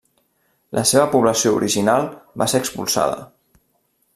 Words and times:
La 0.77 0.83
seva 0.91 1.03
població 1.11 1.53
original 1.57 2.09
va 2.43 2.49
ser 2.55 2.63
expulsada. 2.65 3.21